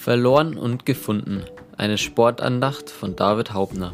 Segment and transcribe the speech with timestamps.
[0.00, 1.42] Verloren und gefunden.
[1.76, 3.92] Eine Sportandacht von David Haubner.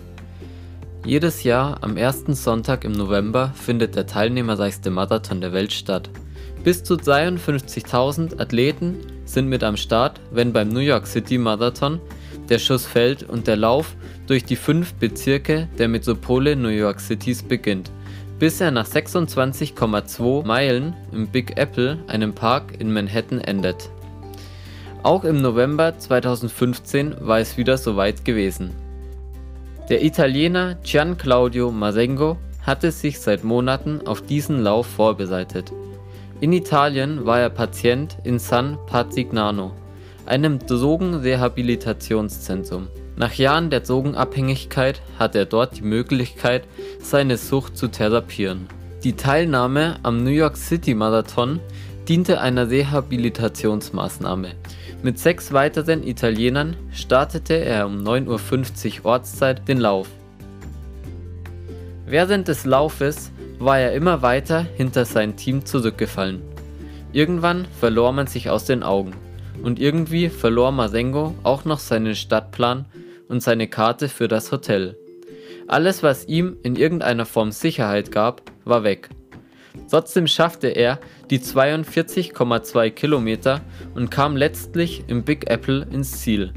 [1.04, 6.08] Jedes Jahr am ersten Sonntag im November findet der teilnehmerreichste Marathon der Welt statt.
[6.62, 12.00] Bis zu 52.000 Athleten sind mit am Start, wenn beim New York City Marathon
[12.48, 13.96] der Schuss fällt und der Lauf
[14.28, 17.90] durch die fünf Bezirke der Metropole New York Cities beginnt,
[18.38, 23.90] bis er nach 26,2 Meilen im Big Apple, einem Park in Manhattan, endet.
[25.06, 28.72] Auch im November 2015 war es wieder soweit gewesen.
[29.88, 35.70] Der Italiener Gian Claudio Masengo hatte sich seit Monaten auf diesen Lauf vorbereitet.
[36.40, 39.70] In Italien war er Patient in San Pazignano,
[40.26, 42.88] einem Drogenrehabilitationszentrum.
[43.14, 46.64] Nach Jahren der Drogenabhängigkeit hat er dort die Möglichkeit,
[47.00, 48.66] seine Sucht zu therapieren.
[49.04, 51.60] Die Teilnahme am New York City Marathon
[52.08, 54.52] diente einer Rehabilitationsmaßnahme.
[55.02, 60.08] Mit sechs weiteren Italienern startete er um 9.50 Uhr Ortszeit den Lauf.
[62.06, 66.42] Während des Laufes war er immer weiter hinter sein Team zurückgefallen.
[67.12, 69.12] Irgendwann verlor man sich aus den Augen
[69.62, 72.86] und irgendwie verlor Masengo auch noch seinen Stadtplan
[73.28, 74.96] und seine Karte für das Hotel.
[75.66, 79.08] Alles, was ihm in irgendeiner Form Sicherheit gab, war weg.
[79.90, 80.98] Trotzdem schaffte er
[81.30, 83.60] die 42,2 Kilometer
[83.94, 86.52] und kam letztlich im Big Apple ins Ziel.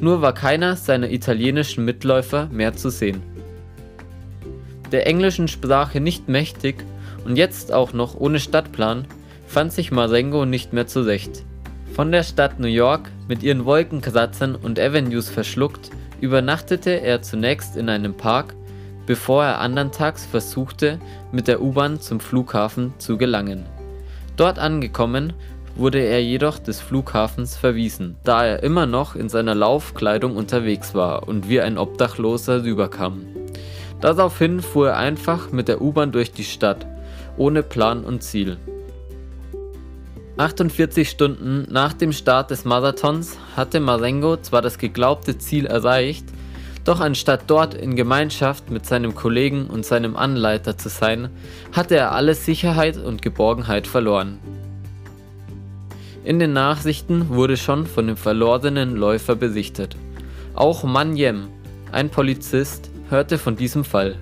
[0.00, 3.22] Nur war keiner seiner italienischen Mitläufer mehr zu sehen.
[4.90, 6.84] Der englischen Sprache nicht mächtig
[7.24, 9.06] und jetzt auch noch ohne Stadtplan,
[9.46, 11.44] fand sich Marengo nicht mehr zurecht.
[11.94, 17.88] Von der Stadt New York mit ihren Wolkenkratzern und Avenues verschluckt, übernachtete er zunächst in
[17.88, 18.54] einem Park,
[19.06, 20.98] bevor er anderntags versuchte,
[21.32, 23.66] mit der U-Bahn zum Flughafen zu gelangen.
[24.36, 25.32] Dort angekommen,
[25.76, 31.28] wurde er jedoch des Flughafens verwiesen, da er immer noch in seiner Laufkleidung unterwegs war
[31.28, 33.24] und wie ein Obdachloser rüberkam.
[34.00, 36.86] Daraufhin fuhr er einfach mit der U-Bahn durch die Stadt,
[37.36, 38.58] ohne Plan und Ziel.
[40.36, 46.24] 48 Stunden nach dem Start des Marathons hatte Marengo zwar das geglaubte Ziel erreicht,
[46.84, 51.30] doch anstatt dort in Gemeinschaft mit seinem Kollegen und seinem Anleiter zu sein,
[51.72, 54.38] hatte er alle Sicherheit und Geborgenheit verloren.
[56.24, 59.96] In den Nachrichten wurde schon von dem verlorenen Läufer berichtet.
[60.54, 61.48] Auch Man Yem,
[61.90, 64.16] ein Polizist, hörte von diesem Fall.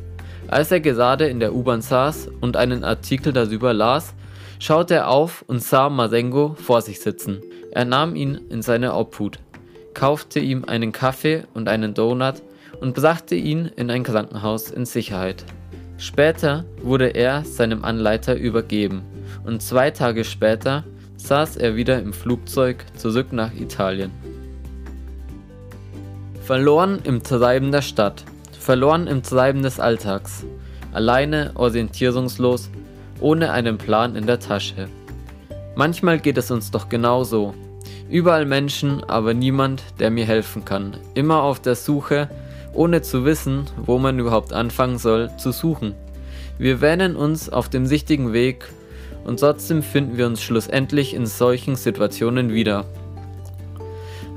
[0.48, 4.15] Als er gerade in der U-Bahn saß und einen Artikel darüber las,
[4.59, 7.41] schaute er auf und sah Marengo vor sich sitzen.
[7.71, 9.38] Er nahm ihn in seine Obhut,
[9.94, 12.42] kaufte ihm einen Kaffee und einen Donut
[12.81, 15.44] und brachte ihn in ein Krankenhaus in Sicherheit.
[15.98, 19.03] Später wurde er seinem Anleiter übergeben
[19.44, 20.84] und zwei Tage später
[21.16, 24.10] saß er wieder im Flugzeug zurück nach Italien.
[26.42, 28.25] Verloren im Treiben der Stadt,
[28.59, 30.44] verloren im Treiben des Alltags,
[30.92, 32.70] alleine, orientierungslos,
[33.20, 34.88] ohne einen Plan in der Tasche.
[35.76, 37.54] Manchmal geht es uns doch genauso.
[38.09, 40.97] Überall Menschen, aber niemand, der mir helfen kann.
[41.14, 42.28] Immer auf der Suche
[42.72, 45.94] ohne zu wissen, wo man überhaupt anfangen soll, zu suchen.
[46.58, 48.69] Wir wähnen uns auf dem richtigen Weg
[49.25, 52.84] und trotzdem finden wir uns schlussendlich in solchen Situationen wieder.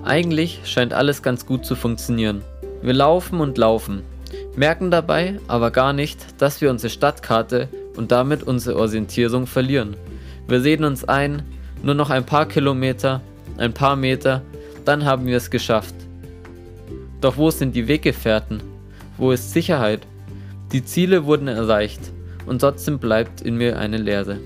[0.03, 2.41] Eigentlich scheint alles ganz gut zu funktionieren.
[2.81, 4.03] Wir laufen und laufen,
[4.55, 9.95] merken dabei aber gar nicht, dass wir unsere Stadtkarte und damit unsere Orientierung verlieren.
[10.47, 11.43] Wir sehen uns ein,
[11.81, 13.22] nur noch ein paar Kilometer,
[13.57, 14.41] ein paar Meter,
[14.85, 15.95] dann haben wir es geschafft.
[17.23, 18.61] Doch wo sind die Weggefährten?
[19.17, 20.06] Wo ist Sicherheit?
[20.73, 22.01] Die Ziele wurden erreicht
[22.45, 24.39] und trotzdem bleibt in mir eine Leere.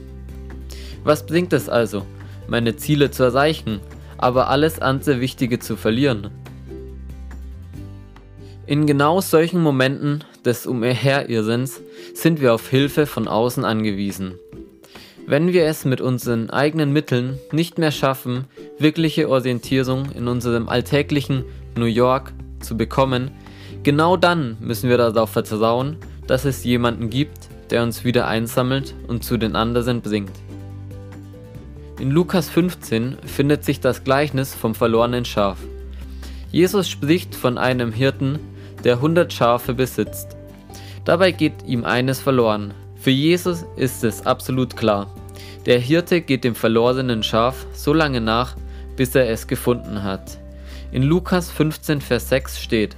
[1.04, 2.06] Was bringt es also,
[2.48, 3.80] meine Ziele zu erreichen,
[4.20, 6.30] aber alles andere Wichtige zu verlieren?
[8.68, 11.82] In genau solchen Momenten des Umherirrens
[12.14, 14.36] sind wir auf Hilfe von außen angewiesen.
[15.26, 18.46] Wenn wir es mit unseren eigenen Mitteln nicht mehr schaffen,
[18.78, 21.44] wirkliche Orientierung in unserem alltäglichen
[21.76, 23.32] New York, zu bekommen,
[23.84, 29.24] genau dann müssen wir darauf vertrauen, dass es jemanden gibt, der uns wieder einsammelt und
[29.24, 30.32] zu den anderen bringt.
[32.00, 35.58] In Lukas 15 findet sich das Gleichnis vom verlorenen Schaf.
[36.52, 38.40] Jesus spricht von einem Hirten,
[38.84, 40.38] der 100 Schafe besitzt.
[41.06, 42.74] Dabei geht ihm eines verloren.
[42.96, 45.14] Für Jesus ist es absolut klar.
[45.66, 48.56] Der Hirte geht dem verlorenen Schaf so lange nach,
[48.96, 50.38] bis er es gefunden hat.
[50.92, 52.96] In Lukas 15, Vers 6 steht,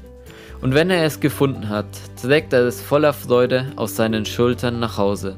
[0.62, 1.88] und wenn er es gefunden hat,
[2.22, 5.36] trägt er es voller Freude auf seinen Schultern nach Hause.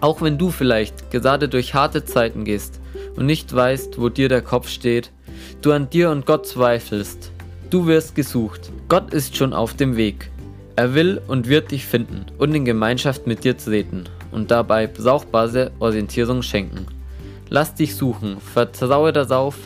[0.00, 2.80] Auch wenn du vielleicht gerade durch harte Zeiten gehst
[3.16, 5.10] und nicht weißt, wo dir der Kopf steht,
[5.60, 7.32] du an dir und Gott zweifelst.
[7.68, 8.70] Du wirst gesucht.
[8.88, 10.30] Gott ist schon auf dem Weg.
[10.76, 15.72] Er will und wird dich finden und in Gemeinschaft mit dir treten und dabei brauchbare
[15.80, 16.86] Orientierung schenken.
[17.48, 19.56] Lass dich suchen, vertraue darauf,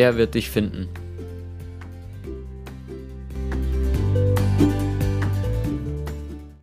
[0.00, 0.88] er wird dich finden.